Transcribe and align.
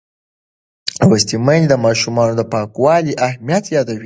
لوستې 1.07 1.35
میندې 1.45 1.67
د 1.71 1.75
ماشومانو 1.85 2.33
د 2.37 2.41
پاکوالي 2.53 3.13
اهمیت 3.27 3.65
یادوي. 3.75 3.99